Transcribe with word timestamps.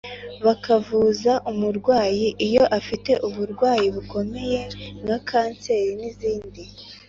bakavuza 0.45 1.31
umurwayi 1.51 2.27
iyo 2.47 2.63
afite 2.79 3.11
uburwayi 3.27 3.87
bukomeye 3.95 4.59
nka 5.03 5.17
canseri 5.29 5.91
n‘izindi… 5.99 6.63